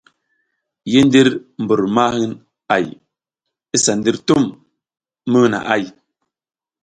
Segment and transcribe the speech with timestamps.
[0.91, 1.29] Yi ndir
[1.67, 2.31] bur ma hin
[2.75, 4.43] ay,i sa ndir tum
[5.29, 5.83] mi hina ‘ay.